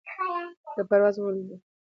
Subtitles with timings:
[0.77, 1.63] له پروازه وه لوېدلي شهپرونه